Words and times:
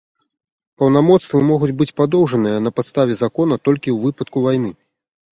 Паўнамоцтвы 0.83 1.41
могуць 1.49 1.75
быць 1.81 1.93
падоўжаныя 2.01 2.63
на 2.67 2.71
падставе 2.77 3.17
закона 3.19 3.59
толькі 3.69 3.89
ў 3.93 3.97
выпадку 4.07 4.37
вайны. 4.47 4.71